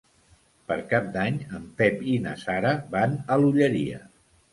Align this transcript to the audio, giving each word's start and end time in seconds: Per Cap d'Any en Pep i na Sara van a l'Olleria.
Per 0.69 0.77
Cap 0.93 1.09
d'Any 1.17 1.35
en 1.57 1.67
Pep 1.81 2.01
i 2.13 2.15
na 2.23 2.33
Sara 2.45 2.71
van 2.97 3.13
a 3.35 3.39
l'Olleria. 3.43 4.01